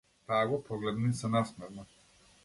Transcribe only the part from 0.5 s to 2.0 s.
го погледна и се насмевна.